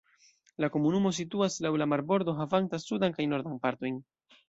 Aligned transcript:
La 0.63 0.69
komunumo 0.75 1.11
situas 1.17 1.59
laŭ 1.67 1.73
la 1.83 1.89
marbordo 1.93 2.37
havanta 2.41 2.83
sudan 2.89 3.19
kaj 3.21 3.33
nordan 3.35 3.65
partojn. 3.69 4.07